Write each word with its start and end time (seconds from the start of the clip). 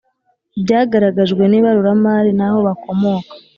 ibyagaragajwe 0.57 1.43
n 1.47 1.53
ibaruramari 1.59 2.31
naho 2.39 2.57
bakomoka 2.67 3.31